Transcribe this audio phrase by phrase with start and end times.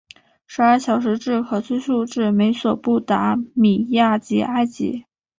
[0.47, 5.05] 十二小时制可追溯至美索不达米亚及埃及。